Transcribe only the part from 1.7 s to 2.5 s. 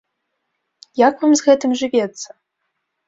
жывецца?